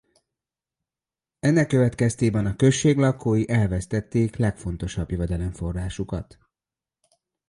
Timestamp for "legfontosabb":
4.35-5.09